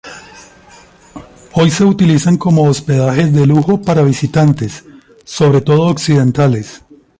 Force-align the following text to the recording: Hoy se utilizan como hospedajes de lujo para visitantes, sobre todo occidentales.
Hoy 1.53 1.69
se 1.69 1.85
utilizan 1.85 2.35
como 2.37 2.63
hospedajes 2.63 3.31
de 3.33 3.45
lujo 3.45 3.83
para 3.83 4.01
visitantes, 4.01 4.83
sobre 5.25 5.61
todo 5.61 5.83
occidentales. 5.83 6.81